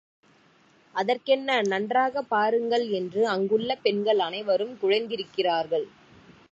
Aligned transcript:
அதற்கென்ன 0.95 1.61
நன்றாகப் 1.61 2.29
பாருங்கள் 2.29 2.89
என்று 2.89 3.27
அங்குள்ள 3.27 3.75
பெண்கள் 3.75 4.19
அனைவரும் 4.19 4.77
குழைந்திருக்கிறார்கள். 4.81 5.87